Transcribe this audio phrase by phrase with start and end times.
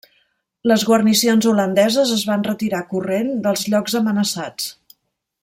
[0.69, 4.73] Les guarnicions holandeses es van retirar corrent dels llocs amenaçats.